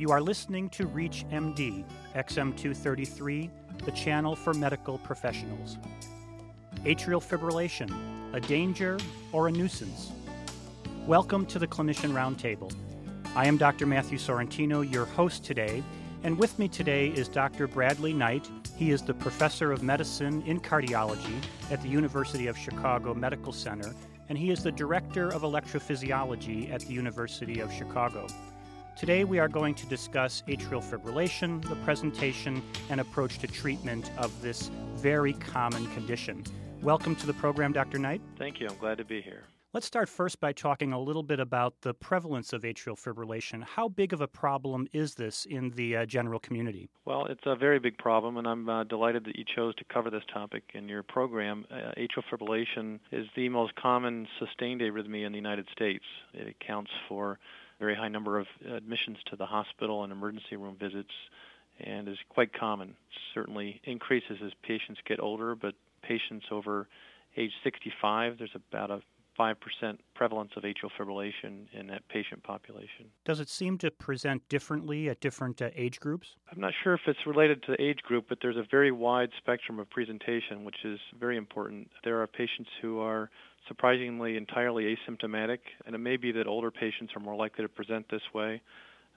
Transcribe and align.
You 0.00 0.12
are 0.12 0.22
listening 0.22 0.70
to 0.70 0.86
ReachMD, 0.86 1.84
XM233, 2.14 3.50
the 3.84 3.90
channel 3.90 4.34
for 4.34 4.54
medical 4.54 4.96
professionals. 4.96 5.76
Atrial 6.86 7.22
fibrillation, 7.22 7.92
a 8.32 8.40
danger 8.40 8.96
or 9.30 9.48
a 9.48 9.52
nuisance? 9.52 10.10
Welcome 11.06 11.44
to 11.44 11.58
the 11.58 11.66
Clinician 11.66 12.14
Roundtable. 12.14 12.74
I 13.36 13.46
am 13.46 13.58
Dr. 13.58 13.84
Matthew 13.84 14.16
Sorrentino, 14.16 14.90
your 14.90 15.04
host 15.04 15.44
today, 15.44 15.82
and 16.22 16.38
with 16.38 16.58
me 16.58 16.66
today 16.66 17.08
is 17.08 17.28
Dr. 17.28 17.66
Bradley 17.66 18.14
Knight. 18.14 18.48
He 18.78 18.92
is 18.92 19.02
the 19.02 19.12
professor 19.12 19.70
of 19.70 19.82
medicine 19.82 20.42
in 20.46 20.60
cardiology 20.60 21.42
at 21.70 21.82
the 21.82 21.90
University 21.90 22.46
of 22.46 22.56
Chicago 22.56 23.12
Medical 23.12 23.52
Center, 23.52 23.94
and 24.30 24.38
he 24.38 24.50
is 24.50 24.62
the 24.62 24.72
director 24.72 25.28
of 25.28 25.42
electrophysiology 25.42 26.72
at 26.72 26.80
the 26.80 26.94
University 26.94 27.60
of 27.60 27.70
Chicago. 27.70 28.26
Today, 29.00 29.24
we 29.24 29.38
are 29.38 29.48
going 29.48 29.74
to 29.76 29.86
discuss 29.86 30.42
atrial 30.46 30.84
fibrillation, 30.84 31.66
the 31.66 31.76
presentation, 31.76 32.62
and 32.90 33.00
approach 33.00 33.38
to 33.38 33.46
treatment 33.46 34.10
of 34.18 34.42
this 34.42 34.70
very 34.96 35.32
common 35.32 35.86
condition. 35.94 36.44
Welcome 36.82 37.16
to 37.16 37.26
the 37.26 37.32
program, 37.32 37.72
Dr. 37.72 37.98
Knight. 37.98 38.20
Thank 38.36 38.60
you. 38.60 38.68
I'm 38.68 38.76
glad 38.76 38.98
to 38.98 39.04
be 39.06 39.22
here. 39.22 39.44
Let's 39.72 39.86
start 39.86 40.10
first 40.10 40.38
by 40.38 40.52
talking 40.52 40.92
a 40.92 41.00
little 41.00 41.22
bit 41.22 41.40
about 41.40 41.80
the 41.80 41.94
prevalence 41.94 42.52
of 42.52 42.60
atrial 42.60 42.94
fibrillation. 42.94 43.64
How 43.64 43.88
big 43.88 44.12
of 44.12 44.20
a 44.20 44.28
problem 44.28 44.86
is 44.92 45.14
this 45.14 45.46
in 45.46 45.70
the 45.70 45.96
uh, 45.96 46.04
general 46.04 46.38
community? 46.38 46.90
Well, 47.06 47.24
it's 47.24 47.46
a 47.46 47.56
very 47.56 47.78
big 47.78 47.96
problem, 47.96 48.36
and 48.36 48.46
I'm 48.46 48.68
uh, 48.68 48.84
delighted 48.84 49.24
that 49.24 49.36
you 49.38 49.44
chose 49.56 49.74
to 49.76 49.84
cover 49.90 50.10
this 50.10 50.24
topic 50.30 50.64
in 50.74 50.90
your 50.90 51.04
program. 51.04 51.64
Uh, 51.70 51.92
atrial 51.96 52.24
fibrillation 52.30 52.98
is 53.12 53.26
the 53.34 53.48
most 53.48 53.74
common 53.76 54.28
sustained 54.38 54.82
arrhythmia 54.82 55.24
in 55.24 55.32
the 55.32 55.38
United 55.38 55.68
States. 55.72 56.04
It 56.34 56.54
accounts 56.60 56.90
for 57.08 57.38
very 57.80 57.96
high 57.96 58.08
number 58.08 58.38
of 58.38 58.46
admissions 58.70 59.18
to 59.30 59.36
the 59.36 59.46
hospital 59.46 60.04
and 60.04 60.12
emergency 60.12 60.56
room 60.56 60.76
visits 60.78 61.10
and 61.80 62.08
is 62.08 62.18
quite 62.28 62.52
common. 62.52 62.94
Certainly 63.34 63.80
increases 63.84 64.38
as 64.44 64.52
patients 64.62 65.00
get 65.08 65.18
older, 65.18 65.54
but 65.54 65.74
patients 66.02 66.46
over 66.50 66.86
age 67.36 67.52
65, 67.64 68.38
there's 68.38 68.54
about 68.54 68.90
a 68.90 69.00
5% 69.38 69.54
prevalence 70.14 70.50
of 70.56 70.64
atrial 70.64 70.90
fibrillation 70.98 71.66
in 71.72 71.86
that 71.86 72.06
patient 72.08 72.42
population. 72.42 73.06
Does 73.24 73.40
it 73.40 73.48
seem 73.48 73.78
to 73.78 73.90
present 73.90 74.46
differently 74.50 75.08
at 75.08 75.20
different 75.20 75.62
uh, 75.62 75.70
age 75.74 75.98
groups? 75.98 76.36
I'm 76.52 76.60
not 76.60 76.74
sure 76.82 76.92
if 76.92 77.00
it's 77.06 77.26
related 77.26 77.62
to 77.62 77.72
the 77.72 77.82
age 77.82 78.00
group, 78.02 78.26
but 78.28 78.38
there's 78.42 78.58
a 78.58 78.66
very 78.70 78.92
wide 78.92 79.30
spectrum 79.38 79.78
of 79.78 79.88
presentation, 79.88 80.64
which 80.64 80.84
is 80.84 80.98
very 81.18 81.38
important. 81.38 81.90
There 82.04 82.20
are 82.20 82.26
patients 82.26 82.68
who 82.82 83.00
are 83.00 83.30
surprisingly 83.68 84.36
entirely 84.36 84.96
asymptomatic, 84.96 85.58
and 85.86 85.94
it 85.94 85.98
may 85.98 86.16
be 86.16 86.32
that 86.32 86.46
older 86.46 86.70
patients 86.70 87.14
are 87.16 87.20
more 87.20 87.36
likely 87.36 87.64
to 87.64 87.68
present 87.68 88.08
this 88.10 88.22
way. 88.34 88.60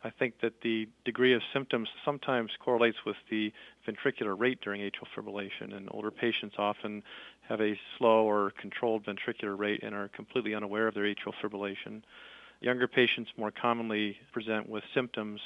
I 0.03 0.09
think 0.09 0.41
that 0.41 0.61
the 0.61 0.88
degree 1.05 1.33
of 1.33 1.41
symptoms 1.53 1.88
sometimes 2.03 2.52
correlates 2.59 2.97
with 3.05 3.16
the 3.30 3.53
ventricular 3.88 4.38
rate 4.38 4.59
during 4.61 4.81
atrial 4.81 5.08
fibrillation, 5.16 5.75
and 5.75 5.88
older 5.91 6.11
patients 6.11 6.55
often 6.58 7.03
have 7.47 7.61
a 7.61 7.80
slow 7.97 8.30
or 8.30 8.52
controlled 8.59 9.05
ventricular 9.05 9.58
rate 9.58 9.81
and 9.81 9.95
are 9.95 10.09
completely 10.09 10.53
unaware 10.53 10.88
of 10.88 10.94
their 10.94 11.05
atrial 11.05 11.33
fibrillation. 11.41 12.02
Younger 12.59 12.88
patients 12.88 13.31
more 13.38 13.52
commonly 13.52 14.17
present 14.33 14.67
with 14.67 14.83
symptoms, 14.94 15.39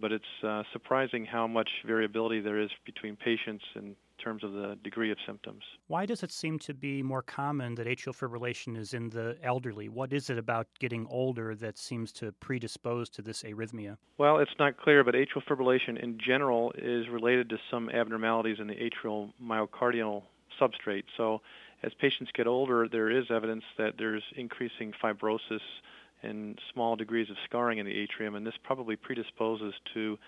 but 0.00 0.12
it's 0.12 0.24
uh, 0.42 0.64
surprising 0.72 1.24
how 1.24 1.46
much 1.46 1.70
variability 1.86 2.40
there 2.40 2.58
is 2.58 2.70
between 2.84 3.16
patients 3.16 3.64
and 3.74 3.96
terms 4.24 4.42
of 4.42 4.52
the 4.52 4.78
degree 4.82 5.10
of 5.10 5.18
symptoms. 5.26 5.62
Why 5.88 6.06
does 6.06 6.22
it 6.22 6.32
seem 6.32 6.58
to 6.60 6.72
be 6.72 7.02
more 7.02 7.22
common 7.22 7.74
that 7.74 7.86
atrial 7.86 8.16
fibrillation 8.16 8.76
is 8.76 8.94
in 8.94 9.10
the 9.10 9.36
elderly? 9.42 9.88
What 9.88 10.12
is 10.12 10.30
it 10.30 10.38
about 10.38 10.66
getting 10.78 11.06
older 11.10 11.54
that 11.56 11.76
seems 11.76 12.10
to 12.12 12.32
predispose 12.32 13.10
to 13.10 13.22
this 13.22 13.42
arrhythmia? 13.42 13.98
Well, 14.16 14.38
it's 14.38 14.58
not 14.58 14.78
clear, 14.78 15.04
but 15.04 15.14
atrial 15.14 15.44
fibrillation 15.44 16.02
in 16.02 16.18
general 16.18 16.72
is 16.78 17.08
related 17.08 17.50
to 17.50 17.58
some 17.70 17.90
abnormalities 17.90 18.58
in 18.60 18.66
the 18.66 18.76
atrial 18.76 19.32
myocardial 19.42 20.22
substrate. 20.60 21.04
So 21.16 21.42
as 21.82 21.92
patients 22.00 22.32
get 22.34 22.46
older, 22.46 22.88
there 22.88 23.10
is 23.10 23.26
evidence 23.30 23.64
that 23.76 23.94
there's 23.98 24.22
increasing 24.36 24.92
fibrosis 25.02 25.60
and 26.22 26.58
small 26.72 26.96
degrees 26.96 27.28
of 27.28 27.36
scarring 27.44 27.78
in 27.78 27.84
the 27.84 27.94
atrium, 27.94 28.34
and 28.34 28.46
this 28.46 28.54
probably 28.62 28.96
predisposes 28.96 29.74
to 29.92 30.18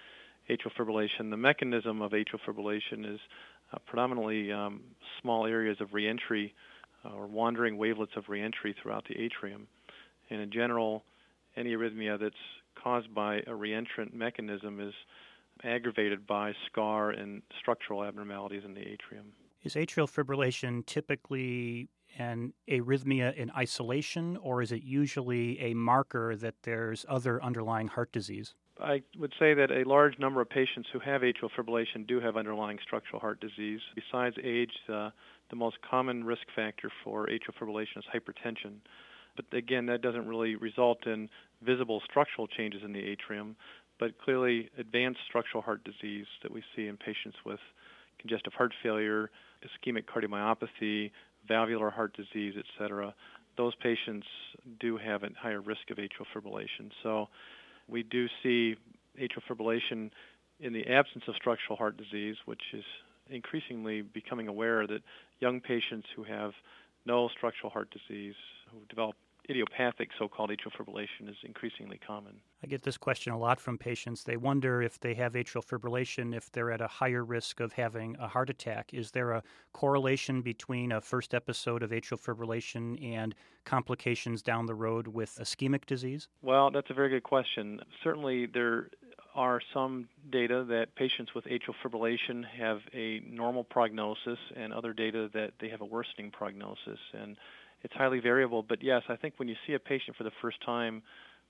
atrial 0.50 0.72
fibrillation. 0.76 1.30
The 1.30 1.36
mechanism 1.36 2.02
of 2.02 2.12
atrial 2.12 2.40
fibrillation 2.46 3.12
is 3.14 3.20
uh, 3.72 3.78
predominantly 3.87 4.53
um, 4.53 4.81
small 5.21 5.47
areas 5.47 5.77
of 5.81 5.93
reentry 5.93 6.54
uh, 7.04 7.10
or 7.10 7.27
wandering 7.27 7.77
wavelets 7.77 8.12
of 8.16 8.28
reentry 8.28 8.75
throughout 8.81 9.04
the 9.09 9.19
atrium. 9.21 9.66
And 10.31 10.41
in 10.41 10.50
general, 10.50 11.04
any 11.56 11.75
arrhythmia 11.75 12.19
that's 12.19 12.34
caused 12.82 13.15
by 13.15 13.37
a 13.38 13.50
reentrant 13.50 14.12
mechanism 14.12 14.81
is 14.81 14.94
aggravated 15.65 16.27
by 16.27 16.53
scar 16.66 17.10
and 17.10 17.43
structural 17.59 18.04
abnormalities 18.04 18.62
in 18.65 18.75
the 18.75 18.81
atrium. 18.81 19.32
Is 19.62 19.75
atrial 19.75 20.09
fibrillation 20.09 20.84
typically 20.87 21.88
an 22.19 22.53
arrhythmia 22.69 23.34
in 23.34 23.50
isolation, 23.50 24.37
or 24.38 24.62
is 24.62 24.72
it 24.72 24.83
usually 24.83 25.60
a 25.60 25.75
marker 25.75 26.37
that 26.37 26.54
there's 26.62 27.04
other 27.09 27.43
underlying 27.43 27.88
heart 27.88 28.12
disease? 28.12 28.54
I 28.81 29.03
would 29.19 29.32
say 29.38 29.54
that 29.54 29.70
a 29.70 29.88
large 29.88 30.19
number 30.19 30.41
of 30.41 30.50
patients 30.50 30.88
who 30.92 30.98
have 30.98 31.22
atrial 31.22 31.50
fibrillation 31.56 32.06
do 32.06 32.20
have 32.20 32.37
underlying 32.37 32.78
structural 32.82 33.20
heart 33.20 33.41
disease. 33.41 33.81
Besides 33.94 34.37
age, 34.42 34.72
uh, 34.92 35.10
the 35.50 35.56
most 35.56 35.76
common 35.88 36.25
risk 36.25 36.42
factor 36.54 36.91
for 37.03 37.26
atrial 37.26 37.54
fibrillation 37.59 37.98
is 37.98 38.04
hypertension. 38.15 38.75
But 39.34 39.47
again, 39.56 39.86
that 39.86 40.03
doesn't 40.03 40.26
really 40.26 40.56
result 40.56 41.06
in 41.06 41.28
visible 41.62 42.03
structural 42.09 42.47
changes 42.47 42.82
in 42.84 42.92
the 42.92 43.03
atrium, 43.03 43.56
but 43.98 44.19
clearly 44.19 44.70
advanced 44.78 45.20
structural 45.26 45.62
heart 45.62 45.82
disease 45.84 46.26
that 46.42 46.53
we 46.53 46.62
see 46.75 46.86
in 46.86 46.97
patients 46.97 47.36
with 47.44 47.60
congestive 48.19 48.53
heart 48.53 48.72
failure, 48.82 49.31
ischemic 49.65 50.04
cardiomyopathy, 50.04 51.10
valvular 51.48 51.91
heart 51.91 52.16
disease, 52.16 52.54
etc. 52.59 53.15
Those 53.56 53.75
patients 53.76 54.26
do 54.81 54.98
have 54.98 55.22
a 55.22 55.31
higher 55.41 55.60
risk 55.60 55.91
of 55.91 55.97
atrial 55.97 56.26
fibrillation. 56.34 56.91
So 57.03 57.28
we 57.88 58.02
do 58.02 58.26
see 58.42 58.76
atrial 59.20 59.42
fibrillation 59.48 60.10
in 60.60 60.72
the 60.72 60.86
absence 60.86 61.24
of 61.28 61.34
structural 61.36 61.76
heart 61.76 61.97
disease, 61.97 62.36
which 62.44 62.62
is 62.72 62.84
increasingly 63.30 64.02
becoming 64.02 64.48
aware 64.48 64.86
that 64.86 65.00
young 65.41 65.60
patients 65.60 66.06
who 66.14 66.24
have 66.24 66.52
no 67.04 67.28
structural 67.28 67.70
heart 67.70 67.88
disease, 67.91 68.34
who 68.72 68.78
develop 68.88 69.16
idiopathic 69.48 70.10
so-called 70.18 70.50
atrial 70.50 70.72
fibrillation 70.76 71.28
is 71.28 71.36
increasingly 71.44 71.98
common. 72.04 72.40
I 72.62 72.66
get 72.66 72.82
this 72.82 72.96
question 72.98 73.32
a 73.32 73.38
lot 73.38 73.60
from 73.60 73.78
patients. 73.78 74.24
They 74.24 74.36
wonder 74.36 74.82
if 74.82 74.98
they 74.98 75.14
have 75.14 75.34
atrial 75.34 75.64
fibrillation, 75.64 76.36
if 76.36 76.50
they're 76.50 76.70
at 76.70 76.80
a 76.80 76.86
higher 76.86 77.24
risk 77.24 77.60
of 77.60 77.72
having 77.72 78.16
a 78.18 78.28
heart 78.28 78.50
attack. 78.50 78.92
Is 78.92 79.10
there 79.10 79.32
a 79.32 79.42
correlation 79.72 80.42
between 80.42 80.92
a 80.92 81.00
first 81.00 81.34
episode 81.34 81.82
of 81.82 81.90
atrial 81.90 82.20
fibrillation 82.20 83.02
and 83.02 83.34
complications 83.64 84.42
down 84.42 84.66
the 84.66 84.74
road 84.74 85.08
with 85.08 85.38
ischemic 85.40 85.86
disease? 85.86 86.28
Well, 86.42 86.70
that's 86.70 86.90
a 86.90 86.94
very 86.94 87.10
good 87.10 87.24
question. 87.24 87.80
Certainly, 88.02 88.46
there 88.46 88.88
are 89.34 89.60
some 89.74 90.08
data 90.32 90.64
that 90.66 90.94
patients 90.96 91.34
with 91.34 91.44
atrial 91.44 91.74
fibrillation 91.84 92.42
have 92.58 92.78
a 92.94 93.20
normal 93.28 93.64
prognosis 93.64 94.38
and 94.56 94.72
other 94.72 94.94
data 94.94 95.28
that 95.34 95.52
they 95.60 95.68
have 95.68 95.82
a 95.82 95.84
worsening 95.84 96.30
prognosis. 96.30 96.98
And 97.12 97.36
it's 97.86 97.94
highly 97.94 98.19
variable. 98.19 98.64
But 98.64 98.82
yes, 98.82 99.02
I 99.08 99.14
think 99.14 99.34
when 99.36 99.47
you 99.47 99.54
see 99.64 99.74
a 99.74 99.78
patient 99.78 100.16
for 100.16 100.24
the 100.24 100.32
first 100.42 100.56
time 100.66 101.02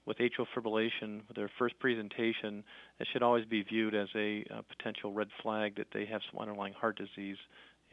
with 0.04 0.18
atrial 0.18 0.44
fibrillation, 0.54 1.26
with 1.26 1.34
their 1.34 1.50
first 1.58 1.78
presentation, 1.78 2.62
it 3.00 3.08
should 3.10 3.22
always 3.22 3.46
be 3.46 3.62
viewed 3.62 3.94
as 3.94 4.08
a, 4.14 4.44
a 4.50 4.62
potential 4.62 5.14
red 5.14 5.28
flag 5.42 5.76
that 5.76 5.86
they 5.94 6.04
have 6.04 6.20
some 6.30 6.38
underlying 6.38 6.74
heart 6.74 6.98
disease 6.98 7.38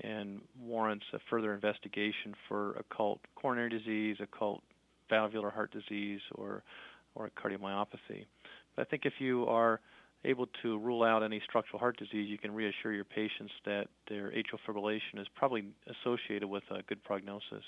and 0.02 0.42
warrants 0.60 1.06
a 1.14 1.20
further 1.30 1.54
investigation 1.54 2.36
for 2.50 2.74
occult 2.74 3.22
coronary 3.36 3.70
disease, 3.70 4.18
occult 4.20 4.62
valvular 5.10 5.50
heart 5.50 5.72
disease, 5.72 6.20
or 6.36 6.64
or 7.16 7.30
cardiomyopathy. 7.42 8.26
But 8.76 8.82
I 8.82 8.84
think 8.90 9.04
if 9.06 9.14
you 9.20 9.46
are 9.46 9.80
able 10.26 10.48
to 10.64 10.80
rule 10.80 11.04
out 11.04 11.24
any 11.24 11.42
structural 11.48 11.80
heart 11.80 11.96
disease, 11.96 12.28
you 12.30 12.38
can 12.38 12.54
reassure 12.54 12.92
your 12.92 13.06
patients 13.06 13.54
that 13.66 13.88
their 14.10 14.32
atrial 14.32 14.60
fibrillation 14.68 15.22
is 15.22 15.28
probably 15.34 15.64
associated 15.88 16.50
with 16.50 16.64
a 16.72 16.82
good 16.84 17.02
prognosis. 17.04 17.64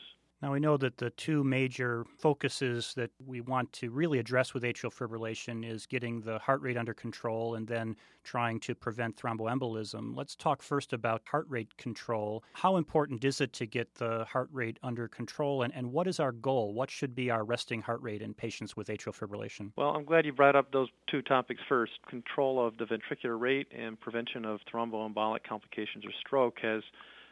Now, 0.45 0.51
we 0.51 0.59
know 0.59 0.77
that 0.77 1.00
the 1.00 1.09
two 1.09 1.44
major 1.44 2.06
focuses 2.19 2.94
that 2.94 3.09
we 3.25 3.42
want 3.42 3.74
to 3.74 3.89
really 3.89 4.19
address 4.19 4.53
with 4.53 4.62
atrial 4.62 4.94
fibrillation 4.94 5.68
is 5.68 5.88
getting 5.88 6.21
the 6.21 6.38
heart 6.38 6.62
rate 6.62 6.77
under 6.77 6.94
control 6.94 7.56
and 7.56 7.68
then 7.68 7.95
trying 8.24 8.59
to 8.59 8.75
prevent 8.75 9.18
thromboembolism. 9.18 10.15
Let's 10.15 10.36
talk 10.36 10.62
first 10.62 10.94
about 10.94 11.24
heart 11.25 11.47
rate 11.50 11.75
control. 11.77 12.44
How 12.53 12.77
important 12.77 13.25
is 13.25 13.42
it 13.42 13.53
to 13.53 13.65
get 13.65 13.95
the 13.95 14.25
heart 14.25 14.50
rate 14.51 14.77
under 14.83 15.07
control, 15.07 15.63
and, 15.63 15.74
and 15.74 15.92
what 15.92 16.06
is 16.06 16.19
our 16.19 16.31
goal? 16.31 16.75
What 16.75 16.91
should 16.91 17.15
be 17.15 17.31
our 17.31 17.44
resting 17.44 17.81
heart 17.81 18.03
rate 18.03 18.21
in 18.21 18.36
patients 18.36 18.77
with 18.77 18.88
atrial 18.89 19.18
fibrillation? 19.18 19.71
Well, 19.75 19.95
I'm 19.95 20.06
glad 20.06 20.27
you 20.27 20.31
brought 20.31 20.56
up 20.56 20.71
those 20.71 20.89
two 21.07 21.24
topics 21.24 21.62
first. 21.68 21.94
Control 22.07 22.63
of 22.63 22.77
the 22.77 22.86
ventricular 22.86 23.39
rate 23.39 23.69
and 23.75 24.00
prevention 24.00 24.45
of 24.45 24.59
thromboembolic 24.71 25.44
complications 25.44 26.06
or 26.06 26.12
stroke 26.24 26.59
has 26.62 26.83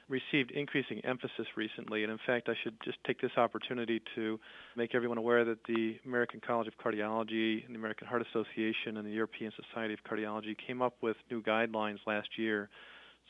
received 0.09 0.51
increasing 0.51 0.99
emphasis 1.05 1.47
recently. 1.55 2.03
And 2.03 2.11
in 2.11 2.19
fact, 2.25 2.49
I 2.49 2.53
should 2.63 2.75
just 2.83 2.97
take 3.05 3.21
this 3.21 3.31
opportunity 3.37 4.01
to 4.15 4.39
make 4.75 4.95
everyone 4.95 5.17
aware 5.17 5.45
that 5.45 5.63
the 5.67 5.97
American 6.05 6.41
College 6.45 6.67
of 6.67 6.73
Cardiology 6.77 7.65
and 7.65 7.73
the 7.73 7.79
American 7.79 8.07
Heart 8.07 8.25
Association 8.29 8.97
and 8.97 9.05
the 9.05 9.11
European 9.11 9.51
Society 9.55 9.93
of 9.93 9.99
Cardiology 10.03 10.55
came 10.67 10.81
up 10.81 10.95
with 11.01 11.17
new 11.31 11.41
guidelines 11.41 11.97
last 12.05 12.29
year. 12.37 12.69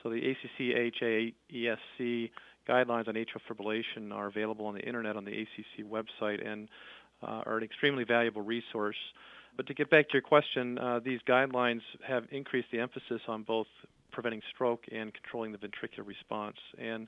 So 0.02 0.10
the 0.10 0.18
ACC 0.18 0.75
AHA 0.75 1.31
ESC 1.54 2.31
guidelines 2.68 3.08
on 3.08 3.16
atrial 3.16 3.42
fibrillation 3.50 4.12
are 4.12 4.28
available 4.28 4.66
on 4.66 4.74
the 4.74 4.81
internet 4.81 5.16
on 5.16 5.25
the 5.25 5.31
ACC 5.31 5.86
website 5.86 6.46
and 6.46 6.70
uh, 7.22 7.44
are 7.46 7.58
an 7.58 7.64
extremely 7.64 8.04
valuable 8.04 8.42
resource. 8.42 8.98
But 9.56 9.68
to 9.68 9.74
get 9.74 9.90
back 9.90 10.10
to 10.10 10.14
your 10.14 10.22
question, 10.22 10.80
uh, 10.80 11.00
these 11.04 11.20
guidelines 11.28 11.81
have 12.08 12.25
increased 12.31 12.70
the 12.72 12.80
emphasis 12.80 13.22
on 13.28 13.44
both 13.44 13.68
preventing 14.13 14.42
stroke 14.54 14.86
and 14.92 15.13
controlling 15.13 15.51
the 15.51 15.57
ventricular 15.57 16.06
response. 16.06 16.57
And 16.80 17.07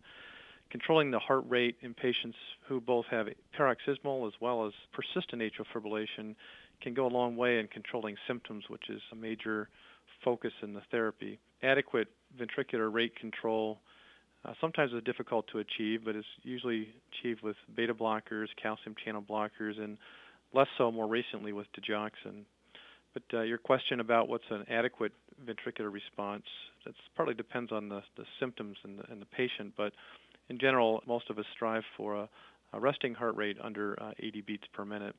controlling 0.69 1.11
the 1.11 1.19
heart 1.19 1.45
rate 1.47 1.77
in 1.81 1.93
patients 1.93 2.37
who 2.67 2.81
both 2.81 3.05
have 3.11 3.27
paroxysmal 3.53 4.27
as 4.27 4.33
well 4.41 4.65
as 4.65 4.73
persistent 4.91 5.41
atrial 5.41 5.65
fibrillation 5.73 6.35
can 6.81 6.93
go 6.93 7.07
a 7.07 7.07
long 7.07 7.37
way 7.37 7.59
in 7.59 7.67
controlling 7.67 8.17
symptoms, 8.27 8.65
which 8.67 8.89
is 8.89 9.01
a 9.11 9.15
major 9.15 9.69
focus 10.23 10.51
in 10.61 10.73
the 10.73 10.81
therapy. 10.91 11.39
Adequate 11.63 12.09
ventricular 12.37 12.93
rate 12.93 13.15
control 13.15 13.79
uh, 14.43 14.53
sometimes 14.59 14.91
is 14.91 15.01
difficult 15.03 15.47
to 15.51 15.59
achieve, 15.59 16.01
but 16.03 16.15
is 16.15 16.25
usually 16.43 16.89
achieved 17.11 17.41
with 17.41 17.55
beta 17.75 17.93
blockers, 17.93 18.47
calcium 18.61 18.95
channel 19.03 19.21
blockers, 19.21 19.79
and 19.79 19.97
less 20.53 20.67
so 20.77 20.91
more 20.91 21.07
recently 21.07 21.53
with 21.53 21.67
digoxin. 21.73 22.43
But 23.15 23.23
uh, 23.39 23.41
your 23.43 23.57
question 23.57 24.01
about 24.01 24.27
what's 24.27 24.43
an 24.51 24.65
adequate 24.69 25.13
ventricular 25.43 25.91
response, 25.91 26.43
that 26.85 26.93
partly 27.15 27.33
depends 27.33 27.71
on 27.71 27.87
the, 27.87 28.01
the 28.17 28.25
symptoms 28.39 28.77
and 28.83 28.99
the, 28.99 29.03
and 29.09 29.21
the 29.21 29.25
patient, 29.25 29.73
but 29.77 29.93
in 30.49 30.59
general, 30.59 31.01
most 31.07 31.29
of 31.29 31.39
us 31.39 31.45
strive 31.55 31.83
for 31.95 32.15
a, 32.15 32.29
a 32.73 32.79
resting 32.79 33.13
heart 33.15 33.35
rate 33.37 33.57
under 33.63 33.97
uh, 34.01 34.11
80 34.19 34.41
beats 34.41 34.63
per 34.73 34.83
minute. 34.83 35.15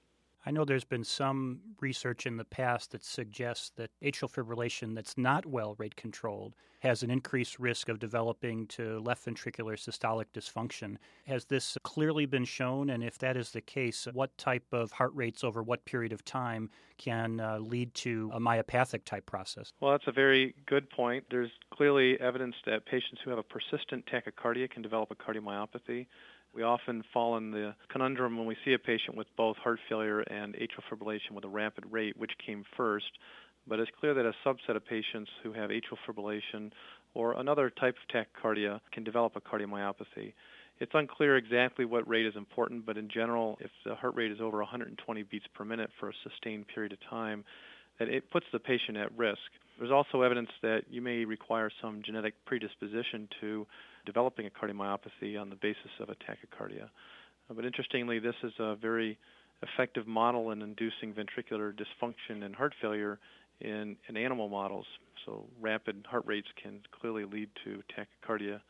I 0.47 0.53
know 0.53 0.65
there's 0.65 0.85
been 0.85 1.03
some 1.03 1.61
research 1.81 2.25
in 2.25 2.37
the 2.37 2.45
past 2.45 2.93
that 2.93 3.05
suggests 3.05 3.73
that 3.77 3.91
atrial 4.01 4.31
fibrillation 4.31 4.95
that's 4.95 5.19
not 5.19 5.45
well 5.45 5.75
rate 5.77 5.97
controlled 5.97 6.55
has 6.81 7.03
an 7.03 7.11
increased 7.11 7.59
risk 7.59 7.89
of 7.89 7.99
developing 7.99 8.67
to 8.69 9.01
left 9.01 9.27
ventricular 9.27 9.75
systolic 9.75 10.27
dysfunction. 10.33 10.99
Has 11.27 11.47
this 11.47 11.77
clearly 11.83 12.27
been 12.27 12.45
shown? 12.45 12.91
And 12.91 13.03
if 13.03 13.19
that 13.19 13.37
is 13.37 13.51
the 13.51 13.61
case, 13.61 14.07
what 14.13 14.37
type 14.39 14.67
of 14.73 14.93
heart 14.93 15.13
rates 15.15 15.43
over 15.43 15.65
what 15.65 15.85
period 15.85 16.13
of 16.13 16.25
time 16.25 16.71
can 16.99 17.41
uh, 17.41 17.59
lead 17.59 17.93
to 17.95 18.31
a 18.33 18.39
myopathic 18.39 19.05
type 19.05 19.27
process? 19.27 19.73
Well, 19.81 19.91
that's 19.91 20.07
a 20.07 20.13
very 20.13 20.55
good 20.67 20.89
point. 20.91 21.25
There's 21.29 21.51
clearly 21.75 22.21
evidence 22.21 22.55
that 22.67 22.87
patients 22.87 23.21
who 23.25 23.31
have 23.31 23.39
a 23.39 23.43
persistent 23.43 24.07
tachycardia 24.07 24.71
can 24.71 24.83
develop 24.83 25.11
a 25.11 25.17
cardiomyopathy. 25.17 26.07
We 26.57 26.63
often 26.63 27.05
fall 27.13 27.37
in 27.37 27.51
the 27.51 27.75
conundrum 27.93 28.39
when 28.39 28.47
we 28.47 28.57
see 28.65 28.73
a 28.73 28.79
patient 28.79 29.15
with 29.15 29.27
both 29.37 29.59
heart 29.59 29.79
failure 29.91 30.21
and 30.21 30.55
atrial 30.55 30.81
fibrillation 30.91 31.33
with 31.33 31.45
a 31.45 31.49
rapid 31.49 31.85
rate, 31.91 32.17
which 32.17 32.33
came 32.45 32.65
first. 32.79 33.11
But 33.69 33.79
it's 33.79 33.91
clear 34.01 34.15
that 34.15 34.25
a 34.25 34.33
subset 34.43 34.75
of 34.75 34.87
patients 34.87 35.31
who 35.43 35.53
have 35.53 35.69
atrial 35.69 35.99
fibrillation 36.09 36.71
or 37.13 37.39
another 37.39 37.69
type 37.69 37.97
of 37.97 38.27
tachycardia 38.43 38.81
can 38.91 39.05
develop 39.05 39.37
a 39.37 39.41
cardiomyopathy. 39.43 40.33
It's 40.81 40.93
unclear 40.95 41.37
exactly 41.37 41.85
what 41.85 42.09
rate 42.09 42.25
is 42.25 42.37
important, 42.37 42.87
but 42.87 42.97
in 42.97 43.11
general, 43.11 43.59
if 43.61 43.71
the 43.85 43.95
heart 43.95 44.15
rate 44.15 44.33
is 44.33 44.41
over 44.41 44.59
120 44.59 45.23
beats 45.25 45.47
per 45.55 45.67
minute 45.67 45.91
for 46.01 46.09
a 46.09 46.13
sustained 46.23 46.69
period 46.69 46.93
of 46.93 46.99
time, 47.11 47.45
that 47.99 48.09
it 48.09 48.31
puts 48.31 48.47
the 48.51 48.59
patient 48.59 48.97
at 48.97 49.15
risk. 49.17 49.41
There's 49.79 49.93
also 49.93 50.23
evidence 50.23 50.51
that 50.63 50.85
you 50.89 51.03
may 51.03 51.27
require 51.27 51.71
some 51.83 52.01
genetic 52.03 52.33
predisposition 52.47 53.29
to 53.43 53.67
developing 54.07 54.47
a 54.47 54.51
cardiomyopathy 54.51 55.39
on 55.39 55.51
the 55.51 55.57
basis 55.57 55.91
of 56.01 56.09
a 56.09 56.15
tachycardia. 56.15 56.85
Uh, 57.51 57.55
but 57.55 57.65
interestingly, 57.65 58.19
this 58.19 58.35
is 58.43 58.53
a 58.59 58.77
very 58.77 59.19
effective 59.63 60.07
model 60.07 60.51
in 60.51 60.63
inducing 60.63 61.13
ventricular 61.13 61.73
dysfunction 61.73 62.45
and 62.45 62.55
heart 62.55 62.75
failure 62.81 63.19
in, 63.61 63.97
in 64.09 64.17
animal 64.17 64.49
models. 64.49 64.87
So 65.25 65.47
rapid 65.61 66.07
heart 66.09 66.25
rates 66.27 66.49
can 66.63 66.81
clearly 66.99 67.25
lead 67.25 67.51
to 67.65 67.83
tachycardia 67.95 68.61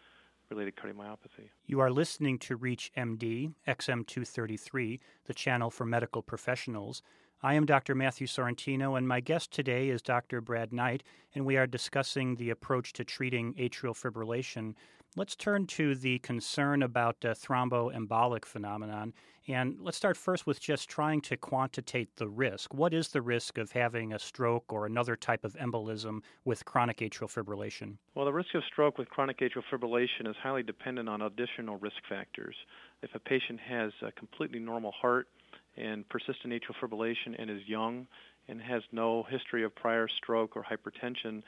related 0.50 0.74
cardiomyopathy. 0.76 1.50
You 1.66 1.80
are 1.80 1.90
listening 1.90 2.38
to 2.40 2.56
ReachMD, 2.56 3.52
XM233, 3.66 5.00
the 5.24 5.34
channel 5.34 5.70
for 5.70 5.84
medical 5.84 6.22
professionals. 6.22 7.02
I 7.42 7.52
am 7.52 7.66
Dr. 7.66 7.94
Matthew 7.94 8.26
Sorrentino, 8.26 8.96
and 8.96 9.06
my 9.06 9.20
guest 9.20 9.52
today 9.52 9.90
is 9.90 10.00
Dr. 10.00 10.40
Brad 10.40 10.72
Knight, 10.72 11.02
and 11.34 11.44
we 11.44 11.58
are 11.58 11.66
discussing 11.66 12.36
the 12.36 12.48
approach 12.48 12.94
to 12.94 13.04
treating 13.04 13.52
atrial 13.54 13.92
fibrillation. 13.92 14.74
Let's 15.16 15.36
turn 15.36 15.66
to 15.66 15.94
the 15.94 16.18
concern 16.20 16.82
about 16.82 17.16
uh, 17.22 17.34
thromboembolic 17.34 18.46
phenomenon, 18.46 19.12
and 19.48 19.76
let's 19.80 19.98
start 19.98 20.16
first 20.16 20.46
with 20.46 20.60
just 20.60 20.88
trying 20.88 21.20
to 21.22 21.36
quantitate 21.36 22.08
the 22.16 22.26
risk. 22.26 22.72
What 22.72 22.94
is 22.94 23.08
the 23.08 23.20
risk 23.20 23.58
of 23.58 23.72
having 23.72 24.14
a 24.14 24.18
stroke 24.18 24.72
or 24.72 24.86
another 24.86 25.14
type 25.14 25.44
of 25.44 25.52
embolism 25.56 26.20
with 26.46 26.64
chronic 26.64 26.98
atrial 26.98 27.30
fibrillation? 27.30 27.98
Well, 28.14 28.24
the 28.24 28.32
risk 28.32 28.54
of 28.54 28.62
stroke 28.64 28.96
with 28.96 29.10
chronic 29.10 29.40
atrial 29.40 29.62
fibrillation 29.70 30.26
is 30.26 30.36
highly 30.42 30.62
dependent 30.62 31.10
on 31.10 31.20
additional 31.20 31.76
risk 31.76 31.98
factors. 32.08 32.56
If 33.02 33.14
a 33.14 33.18
patient 33.18 33.60
has 33.60 33.92
a 34.00 34.10
completely 34.12 34.58
normal 34.58 34.92
heart, 34.92 35.28
and 35.76 36.08
persistent 36.08 36.52
atrial 36.52 36.74
fibrillation 36.80 37.34
and 37.38 37.50
is 37.50 37.62
young 37.66 38.06
and 38.48 38.60
has 38.60 38.82
no 38.92 39.24
history 39.24 39.64
of 39.64 39.74
prior 39.74 40.08
stroke 40.08 40.56
or 40.56 40.64
hypertension, 40.64 41.42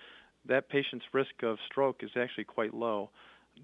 that 0.47 0.69
patient's 0.69 1.05
risk 1.13 1.43
of 1.43 1.59
stroke 1.67 2.03
is 2.03 2.11
actually 2.17 2.45
quite 2.45 2.75
low. 2.75 3.11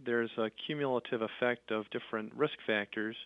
There's 0.05 0.31
a 0.39 0.51
cumulative 0.67 1.23
effect 1.23 1.71
of 1.71 1.89
different 1.91 2.33
risk 2.35 2.55
factors. 2.67 3.17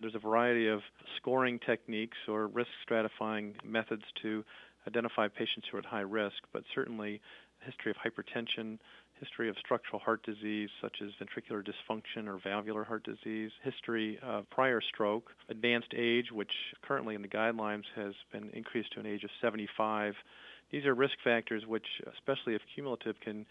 There's 0.00 0.14
a 0.14 0.18
variety 0.18 0.68
of 0.68 0.80
scoring 1.16 1.58
techniques 1.58 2.18
or 2.28 2.48
risk 2.48 2.70
stratifying 2.88 3.54
methods 3.64 4.04
to 4.22 4.44
identify 4.86 5.28
patients 5.28 5.66
who 5.70 5.76
are 5.76 5.80
at 5.80 5.86
high 5.86 6.00
risk, 6.00 6.36
but 6.52 6.64
certainly 6.74 7.20
history 7.60 7.90
of 7.90 7.96
hypertension, 7.96 8.78
history 9.24 9.48
of 9.48 9.56
structural 9.58 9.98
heart 9.98 10.22
disease 10.22 10.68
such 10.80 11.00
as 11.02 11.10
ventricular 11.20 11.64
dysfunction 11.64 12.28
or 12.28 12.38
valvular 12.38 12.84
heart 12.84 13.04
disease, 13.04 13.50
history 13.62 14.18
of 14.22 14.48
prior 14.50 14.80
stroke, 14.80 15.30
advanced 15.48 15.94
age, 15.96 16.30
which 16.30 16.52
currently 16.82 17.14
in 17.14 17.22
the 17.22 17.28
guidelines 17.28 17.84
has 17.96 18.12
been 18.32 18.50
increased 18.52 18.92
to 18.92 19.00
an 19.00 19.06
age 19.06 19.24
of 19.24 19.30
75. 19.40 20.14
These 20.70 20.84
are 20.84 20.94
risk 20.94 21.14
factors 21.24 21.66
which, 21.66 21.86
especially 22.12 22.54
if 22.54 22.62
cumulative, 22.74 23.18
can 23.20 23.46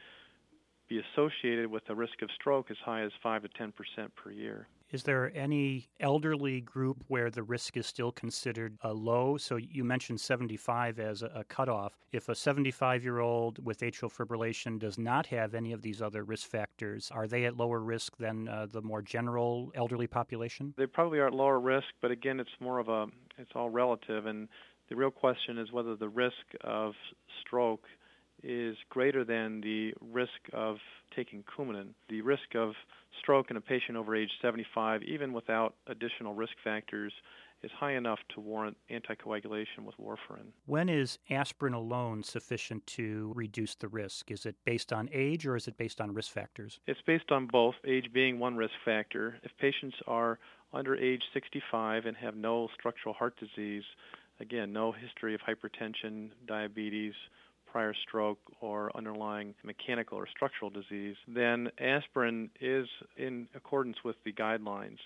be 0.87 0.99
associated 0.99 1.67
with 1.67 1.83
a 1.89 1.95
risk 1.95 2.21
of 2.21 2.29
stroke 2.31 2.69
as 2.69 2.77
high 2.85 3.01
as 3.01 3.11
5 3.21 3.43
to 3.43 3.47
10 3.49 3.71
percent 3.71 4.15
per 4.15 4.31
year. 4.31 4.67
Is 4.93 5.01
there 5.01 5.31
any 5.35 5.89
elderly 5.99 6.61
group 6.61 7.03
where 7.07 7.31
the 7.31 7.41
risk 7.41 7.77
is 7.77 7.87
still 7.87 8.11
considered 8.11 8.77
a 8.83 8.93
low? 8.93 9.37
So 9.37 9.55
you 9.55 9.83
mentioned 9.83 10.21
75 10.21 10.99
as 10.99 11.23
a, 11.23 11.31
a 11.33 11.43
cutoff. 11.45 11.93
If 12.11 12.29
a 12.29 12.35
75 12.35 13.03
year 13.03 13.17
old 13.17 13.57
with 13.65 13.79
atrial 13.79 14.13
fibrillation 14.13 14.77
does 14.77 14.99
not 14.99 15.25
have 15.27 15.55
any 15.55 15.73
of 15.73 15.81
these 15.81 15.99
other 15.99 16.23
risk 16.23 16.47
factors, 16.47 17.09
are 17.11 17.27
they 17.27 17.45
at 17.45 17.57
lower 17.57 17.79
risk 17.79 18.17
than 18.17 18.47
uh, 18.47 18.67
the 18.71 18.83
more 18.83 19.01
general 19.01 19.71
elderly 19.73 20.05
population? 20.05 20.75
They 20.77 20.85
probably 20.85 21.17
are 21.17 21.27
at 21.27 21.33
lower 21.33 21.59
risk, 21.59 21.87
but 21.99 22.11
again, 22.11 22.39
it's 22.39 22.51
more 22.59 22.77
of 22.77 22.87
a, 22.87 23.07
it's 23.39 23.51
all 23.55 23.71
relative. 23.71 24.27
And 24.27 24.47
the 24.89 24.95
real 24.95 25.09
question 25.09 25.57
is 25.57 25.71
whether 25.71 25.95
the 25.95 26.09
risk 26.09 26.35
of 26.61 26.93
stroke 27.41 27.85
is 28.43 28.75
greater 28.89 29.23
than 29.23 29.61
the 29.61 29.93
risk 30.01 30.31
of 30.53 30.77
taking 31.15 31.43
Coumadin. 31.43 31.89
The 32.09 32.21
risk 32.21 32.55
of 32.55 32.73
stroke 33.19 33.49
in 33.51 33.57
a 33.57 33.61
patient 33.61 33.97
over 33.97 34.15
age 34.15 34.31
75, 34.41 35.03
even 35.03 35.33
without 35.33 35.75
additional 35.87 36.33
risk 36.33 36.53
factors, 36.63 37.13
is 37.63 37.71
high 37.71 37.93
enough 37.93 38.19
to 38.35 38.41
warrant 38.41 38.75
anticoagulation 38.91 39.85
with 39.85 39.95
warfarin. 39.97 40.51
When 40.65 40.89
is 40.89 41.17
aspirin 41.29 41.73
alone 41.73 42.23
sufficient 42.23 42.85
to 42.87 43.31
reduce 43.35 43.75
the 43.75 43.87
risk? 43.87 44.31
Is 44.31 44.45
it 44.45 44.55
based 44.65 44.91
on 44.91 45.09
age 45.13 45.47
or 45.47 45.55
is 45.55 45.67
it 45.67 45.77
based 45.77 46.01
on 46.01 46.13
risk 46.13 46.31
factors? 46.31 46.79
It's 46.87 46.99
based 47.07 47.31
on 47.31 47.47
both, 47.47 47.75
age 47.85 48.11
being 48.13 48.37
one 48.37 48.55
risk 48.55 48.73
factor. 48.83 49.39
If 49.43 49.51
patients 49.59 49.95
are 50.07 50.39
under 50.73 50.95
age 50.95 51.23
65 51.33 52.05
and 52.05 52.17
have 52.17 52.35
no 52.35 52.67
structural 52.77 53.13
heart 53.13 53.35
disease, 53.39 53.83
again, 54.39 54.73
no 54.73 54.91
history 54.91 55.33
of 55.33 55.41
hypertension, 55.41 56.31
diabetes, 56.45 57.13
prior 57.73 57.95
stroke 58.07 58.37
or 58.61 58.95
underlying 58.95 59.55
mechanical 59.63 60.15
or 60.15 60.27
structural 60.27 60.69
disease, 60.69 61.15
then 61.27 61.71
aspirin 61.79 62.51
is 62.61 62.87
in 63.17 63.47
accordance 63.55 63.97
with 64.05 64.15
the 64.23 64.31
guidelines. 64.31 64.99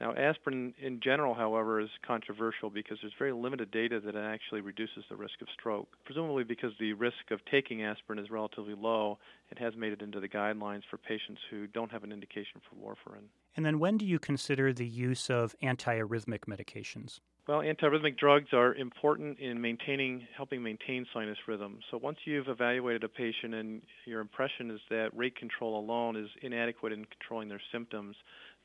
Now, 0.00 0.14
aspirin 0.14 0.74
in 0.80 1.00
general, 1.00 1.34
however, 1.34 1.80
is 1.80 1.88
controversial 2.04 2.70
because 2.70 2.98
there's 3.00 3.14
very 3.18 3.32
limited 3.32 3.70
data 3.70 4.00
that 4.00 4.16
it 4.16 4.24
actually 4.24 4.60
reduces 4.60 5.04
the 5.08 5.16
risk 5.16 5.40
of 5.40 5.48
stroke. 5.58 5.88
Presumably 6.04 6.42
because 6.42 6.72
the 6.80 6.92
risk 6.92 7.30
of 7.30 7.40
taking 7.50 7.84
aspirin 7.84 8.18
is 8.18 8.30
relatively 8.30 8.74
low, 8.74 9.18
it 9.50 9.58
has 9.58 9.74
made 9.76 9.92
it 9.92 10.02
into 10.02 10.18
the 10.18 10.28
guidelines 10.28 10.82
for 10.90 10.98
patients 10.98 11.40
who 11.50 11.68
don't 11.68 11.90
have 11.92 12.02
an 12.02 12.12
indication 12.12 12.60
for 12.68 12.76
warfarin. 12.76 13.26
And 13.56 13.64
then 13.64 13.78
when 13.78 13.96
do 13.96 14.04
you 14.04 14.18
consider 14.18 14.72
the 14.72 14.86
use 14.86 15.30
of 15.30 15.54
antiarrhythmic 15.62 16.40
medications? 16.48 17.20
Well, 17.48 17.60
antiarrhythmic 17.60 18.18
drugs 18.18 18.48
are 18.52 18.74
important 18.74 19.38
in 19.38 19.58
maintaining, 19.58 20.28
helping 20.36 20.62
maintain 20.62 21.06
sinus 21.14 21.38
rhythm. 21.46 21.78
So 21.90 21.96
once 21.96 22.18
you've 22.26 22.48
evaluated 22.48 23.04
a 23.04 23.08
patient 23.08 23.54
and 23.54 23.80
your 24.04 24.20
impression 24.20 24.70
is 24.70 24.80
that 24.90 25.16
rate 25.16 25.34
control 25.34 25.80
alone 25.80 26.14
is 26.14 26.28
inadequate 26.42 26.92
in 26.92 27.06
controlling 27.06 27.48
their 27.48 27.62
symptoms, 27.72 28.16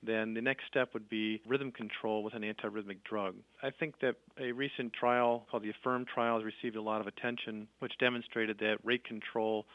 then 0.05 0.33
the 0.33 0.41
next 0.41 0.65
step 0.69 0.89
would 0.93 1.07
be 1.07 1.41
rhythm 1.47 1.71
control 1.71 2.23
with 2.23 2.33
an 2.33 2.41
antiarrhythmic 2.41 2.97
drug. 3.09 3.35
I 3.61 3.69
think 3.69 4.01
that 4.01 4.15
a 4.37 4.51
recent 4.51 4.91
trial 4.91 5.47
called 5.49 5.63
the 5.63 5.71
AFFIRM 5.71 6.05
trial 6.05 6.39
has 6.39 6.43
received 6.43 6.75
a 6.75 6.81
lot 6.81 6.99
of 6.99 7.07
attention, 7.07 7.69
which 7.79 7.93
demonstrated 8.01 8.57
that 8.59 8.79
rate 8.83 9.05
control 9.05 9.65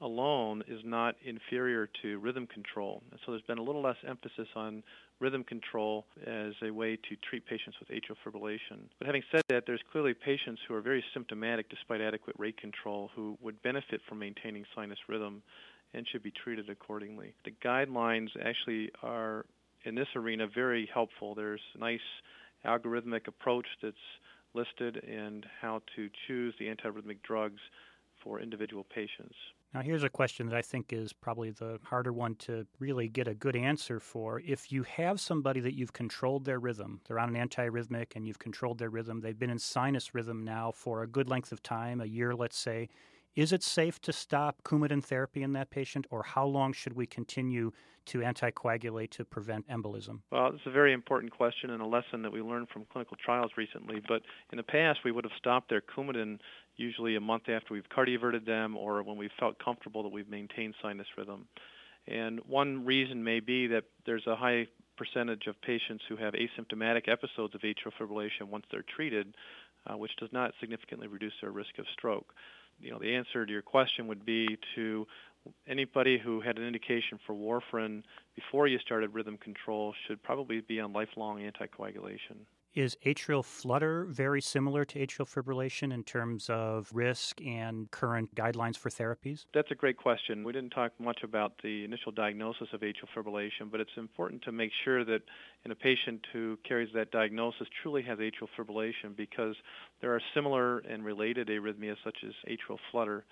alone 0.00 0.62
is 0.68 0.80
not 0.84 1.16
inferior 1.24 1.88
to 2.02 2.18
rhythm 2.18 2.46
control. 2.46 3.02
And 3.10 3.20
so 3.24 3.32
there's 3.32 3.42
been 3.42 3.58
a 3.58 3.62
little 3.62 3.82
less 3.82 3.96
emphasis 4.06 4.48
on 4.54 4.82
rhythm 5.20 5.42
control 5.42 6.04
as 6.26 6.52
a 6.62 6.70
way 6.70 6.96
to 6.96 7.16
treat 7.28 7.44
patients 7.46 7.76
with 7.80 7.88
atrial 7.88 8.16
fibrillation. 8.24 8.78
But 8.98 9.06
having 9.06 9.22
said 9.32 9.42
that, 9.48 9.64
there's 9.66 9.80
clearly 9.90 10.14
patients 10.14 10.60
who 10.66 10.74
are 10.74 10.80
very 10.80 11.04
symptomatic 11.12 11.68
despite 11.68 12.00
adequate 12.00 12.36
rate 12.38 12.56
control 12.56 13.10
who 13.16 13.36
would 13.40 13.60
benefit 13.62 14.00
from 14.08 14.20
maintaining 14.20 14.64
sinus 14.74 14.98
rhythm 15.08 15.42
and 15.94 16.06
should 16.06 16.22
be 16.22 16.30
treated 16.30 16.68
accordingly. 16.68 17.34
The 17.44 17.54
guidelines 17.64 18.28
actually 18.44 18.90
are 19.02 19.46
in 19.84 19.94
this 19.94 20.08
arena 20.14 20.46
very 20.46 20.88
helpful. 20.92 21.34
There's 21.34 21.60
a 21.74 21.78
nice 21.78 22.00
algorithmic 22.64 23.26
approach 23.26 23.66
that's 23.82 23.96
listed 24.54 25.02
and 25.04 25.46
how 25.60 25.82
to 25.96 26.08
choose 26.26 26.54
the 26.58 26.66
antiarrhythmic 26.66 27.22
drugs 27.22 27.60
for 28.22 28.40
individual 28.40 28.84
patients. 28.84 29.34
Now, 29.74 29.82
here's 29.82 30.02
a 30.02 30.08
question 30.08 30.48
that 30.48 30.56
I 30.56 30.62
think 30.62 30.94
is 30.94 31.12
probably 31.12 31.50
the 31.50 31.78
harder 31.84 32.12
one 32.12 32.36
to 32.36 32.66
really 32.78 33.06
get 33.08 33.28
a 33.28 33.34
good 33.34 33.54
answer 33.54 34.00
for. 34.00 34.40
If 34.40 34.72
you 34.72 34.82
have 34.84 35.20
somebody 35.20 35.60
that 35.60 35.74
you've 35.74 35.92
controlled 35.92 36.46
their 36.46 36.58
rhythm, 36.58 37.02
they're 37.06 37.18
on 37.18 37.36
an 37.36 37.48
antiarrhythmic 37.48 38.16
and 38.16 38.26
you've 38.26 38.38
controlled 38.38 38.78
their 38.78 38.88
rhythm, 38.88 39.20
they've 39.20 39.38
been 39.38 39.50
in 39.50 39.58
sinus 39.58 40.14
rhythm 40.14 40.42
now 40.42 40.72
for 40.72 41.02
a 41.02 41.06
good 41.06 41.28
length 41.28 41.52
of 41.52 41.62
time, 41.62 42.00
a 42.00 42.06
year, 42.06 42.34
let's 42.34 42.56
say. 42.56 42.88
Is 43.38 43.52
it 43.52 43.62
safe 43.62 44.00
to 44.00 44.12
stop 44.12 44.64
Coumadin 44.64 45.00
therapy 45.00 45.44
in 45.44 45.52
that 45.52 45.70
patient, 45.70 46.08
or 46.10 46.24
how 46.24 46.44
long 46.44 46.72
should 46.72 46.94
we 46.94 47.06
continue 47.06 47.70
to 48.06 48.18
anticoagulate 48.18 49.10
to 49.10 49.24
prevent 49.24 49.68
embolism? 49.68 50.22
Well, 50.32 50.48
it's 50.48 50.66
a 50.66 50.72
very 50.72 50.92
important 50.92 51.30
question 51.30 51.70
and 51.70 51.80
a 51.80 51.86
lesson 51.86 52.22
that 52.22 52.32
we 52.32 52.42
learned 52.42 52.68
from 52.70 52.84
clinical 52.92 53.16
trials 53.24 53.52
recently. 53.56 54.02
But 54.08 54.22
in 54.50 54.56
the 54.56 54.64
past, 54.64 55.04
we 55.04 55.12
would 55.12 55.22
have 55.22 55.38
stopped 55.38 55.70
their 55.70 55.80
Coumadin 55.80 56.40
usually 56.74 57.14
a 57.14 57.20
month 57.20 57.48
after 57.48 57.74
we've 57.74 57.88
cardioverted 57.96 58.44
them 58.44 58.76
or 58.76 59.04
when 59.04 59.16
we 59.16 59.30
felt 59.38 59.56
comfortable 59.64 60.02
that 60.02 60.08
we've 60.08 60.28
maintained 60.28 60.74
sinus 60.82 61.06
rhythm. 61.16 61.46
And 62.08 62.40
one 62.44 62.84
reason 62.84 63.22
may 63.22 63.38
be 63.38 63.68
that 63.68 63.84
there's 64.04 64.26
a 64.26 64.34
high 64.34 64.66
percentage 64.96 65.46
of 65.46 65.54
patients 65.62 66.02
who 66.08 66.16
have 66.16 66.34
asymptomatic 66.34 67.08
episodes 67.08 67.54
of 67.54 67.60
atrial 67.60 67.92
fibrillation 68.00 68.48
once 68.48 68.64
they're 68.72 68.84
treated, 68.96 69.36
uh, 69.86 69.96
which 69.96 70.16
does 70.18 70.30
not 70.32 70.54
significantly 70.58 71.06
reduce 71.06 71.34
their 71.40 71.52
risk 71.52 71.78
of 71.78 71.84
stroke. 71.92 72.34
You 72.80 72.92
know, 72.92 72.98
the 72.98 73.14
answer 73.14 73.44
to 73.44 73.52
your 73.52 73.62
question 73.62 74.06
would 74.06 74.24
be 74.24 74.56
to 74.74 75.06
anybody 75.66 76.18
who 76.18 76.40
had 76.40 76.58
an 76.58 76.66
indication 76.66 77.18
for 77.26 77.34
warfarin 77.34 78.02
before 78.34 78.66
you 78.66 78.78
started 78.78 79.14
rhythm 79.14 79.36
control 79.38 79.94
should 80.06 80.22
probably 80.22 80.60
be 80.60 80.80
on 80.80 80.92
lifelong 80.92 81.40
anticoagulation. 81.40 82.36
Is 82.78 82.96
atrial 83.04 83.44
flutter 83.44 84.04
very 84.04 84.40
similar 84.40 84.84
to 84.84 85.00
atrial 85.00 85.26
fibrillation 85.26 85.92
in 85.92 86.04
terms 86.04 86.48
of 86.48 86.88
risk 86.94 87.40
and 87.40 87.90
current 87.90 88.32
guidelines 88.36 88.76
for 88.76 88.88
therapies? 88.88 89.46
That's 89.52 89.72
a 89.72 89.74
great 89.74 89.96
question. 89.96 90.44
We 90.44 90.52
didn't 90.52 90.70
talk 90.70 90.92
much 91.00 91.24
about 91.24 91.54
the 91.64 91.84
initial 91.84 92.12
diagnosis 92.12 92.68
of 92.72 92.82
atrial 92.82 93.08
fibrillation, 93.12 93.68
but 93.72 93.80
it's 93.80 93.96
important 93.96 94.42
to 94.42 94.52
make 94.52 94.70
sure 94.84 95.04
that 95.04 95.22
in 95.64 95.72
a 95.72 95.74
patient 95.74 96.24
who 96.32 96.56
carries 96.62 96.88
that 96.94 97.10
diagnosis 97.10 97.66
truly 97.82 98.00
has 98.02 98.20
atrial 98.20 98.46
fibrillation 98.56 99.16
because 99.16 99.56
there 100.00 100.14
are 100.14 100.20
similar 100.32 100.78
and 100.78 101.04
related 101.04 101.48
arrhythmias 101.48 101.96
such 102.04 102.18
as 102.24 102.32
atrial 102.48 102.78
flutter. 102.92 103.24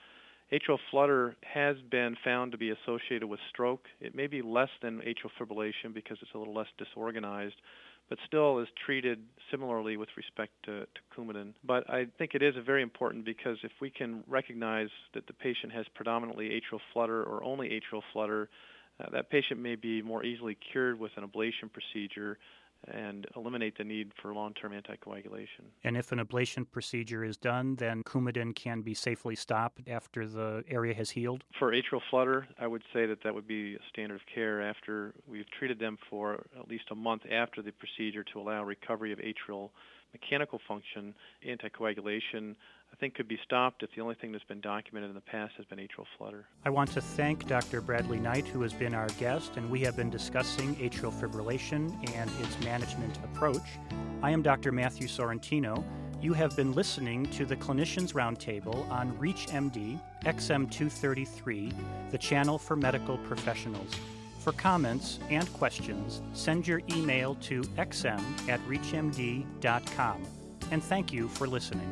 Atrial 0.53 0.79
flutter 0.91 1.37
has 1.43 1.77
been 1.91 2.17
found 2.25 2.51
to 2.51 2.59
be 2.59 2.71
associated 2.71 3.27
with 3.27 3.41
stroke. 3.51 3.85
It 4.01 4.17
may 4.17 4.27
be 4.27 4.43
less 4.43 4.71
than 4.83 5.01
atrial 5.03 5.31
fibrillation 5.41 5.95
because 5.95 6.19
it's 6.21 6.35
a 6.35 6.39
little 6.39 6.55
less 6.55 6.69
disorganized, 6.79 7.57
but 8.09 8.19
still 8.27 8.59
is 8.61 8.69
treated 8.85 9.19
similarly 9.51 9.97
with 9.97 10.09
respect 10.17 10.53
to, 10.65 10.81
to 10.81 11.01
Coumadin. 11.17 11.55
But 11.65 11.89
I 11.91 12.07
think 12.19 12.35
it 12.35 12.43
is 12.43 12.55
very 12.65 12.83
important 12.83 13.25
because 13.25 13.59
if 13.63 13.73
we 13.81 13.91
can 13.91 14.23
recognize 14.29 14.89
that 15.15 15.27
the 15.27 15.33
patient 15.33 15.73
has 15.73 15.87
predominantly 15.95 16.51
atrial 16.51 16.81
flutter 16.93 17.23
or 17.23 17.43
only 17.43 17.69
atrial 17.69 18.03
flutter, 18.13 18.49
uh, 19.01 19.11
that 19.13 19.31
patient 19.31 19.61
may 19.61 19.75
be 19.75 20.03
more 20.03 20.25
easily 20.25 20.57
cured 20.73 20.99
with 20.99 21.13
an 21.17 21.25
ablation 21.27 21.71
procedure 21.73 22.39
and 22.89 23.27
eliminate 23.37 23.77
the 23.79 23.85
need 23.85 24.13
for 24.21 24.33
long-term 24.33 24.73
anticoagulation. 24.73 25.65
And 25.85 25.97
if 25.97 26.13
an 26.13 26.19
ablation 26.19 26.67
procedure 26.71 27.25
is 27.25 27.37
done, 27.37 27.77
then 27.77 28.03
Coumadin 28.05 28.55
can 28.55 28.83
be 28.83 28.95
safely 28.95 29.35
stopped 29.35 29.81
after 29.89 30.27
the 30.27 30.65
area 30.69 30.95
has 30.95 31.11
healed? 31.11 31.45
For 31.59 31.73
atrial 31.73 32.01
flutter, 32.11 32.47
I 32.59 32.67
would 32.67 32.83
say 32.93 33.07
that 33.07 33.23
that 33.25 33.35
would 33.35 33.49
be 33.49 33.75
a 33.75 33.81
standard 33.89 34.17
of 34.17 34.27
care 34.33 34.63
after 34.63 35.15
we've 35.27 35.51
treated 35.51 35.79
them 35.79 35.99
for 36.09 36.45
at 36.59 36.69
least 36.69 36.85
a 36.91 36.95
month 36.95 37.23
after 37.31 37.63
the 37.63 37.73
procedure 37.73 38.25
to 38.33 38.41
allow 38.41 38.65
recovery 38.65 39.13
of 39.13 39.19
atrial 39.19 39.71
mechanical 40.13 40.61
function. 40.67 41.15
Anticoagulation 41.47 42.55
I 42.93 42.97
think 42.97 43.15
could 43.15 43.29
be 43.29 43.39
stopped 43.45 43.83
if 43.83 43.91
the 43.95 44.01
only 44.01 44.15
thing 44.15 44.33
that's 44.33 44.45
been 44.45 44.61
documented 44.61 45.11
in 45.11 45.15
the 45.15 45.21
past 45.21 45.55
has 45.57 45.67
been 45.67 45.79
atrial 45.79 46.07
flutter. 46.17 46.47
I 46.65 46.71
want 46.71 46.91
to 46.93 47.01
thank 47.01 47.47
Dr. 47.47 47.83
Bradley 47.83 48.19
Knight, 48.19 48.47
who 48.47 48.63
has 48.63 48.73
been 48.73 48.95
our 48.95 49.09
guest, 49.19 49.57
and 49.57 49.69
we 49.71 49.81
have 49.81 49.97
been 49.97 50.09
discussing 50.09 50.75
atrial 50.77 51.13
fibrillation 51.13 51.91
and 52.15 52.31
its 52.41 52.59
management 52.65 53.19
approach. 53.23 53.67
I 54.23 54.31
am 54.31 54.41
Dr. 54.41 54.73
Matthew 54.73 55.09
Sorrentino. 55.09 55.85
You 56.23 56.33
have 56.33 56.57
been 56.57 56.73
listening 56.73 57.27
to 57.33 57.45
the 57.45 57.57
Clinicians 57.57 58.15
Roundtable 58.15 58.91
on 58.91 59.13
ReachMD 59.19 60.01
XM233, 60.25 62.11
the 62.11 62.19
channel 62.19 62.59
for 62.59 62.77
medical 62.77 63.19
professionals. 63.19 63.95
For 64.41 64.53
comments 64.53 65.19
and 65.29 65.53
questions, 65.53 66.23
send 66.33 66.67
your 66.67 66.81
email 66.91 67.35
to 67.43 67.63
xm 67.63 68.49
at 68.49 68.61
reachmd.com. 68.61 70.23
And 70.71 70.83
thank 70.83 71.13
you 71.13 71.29
for 71.29 71.47
listening. 71.47 71.91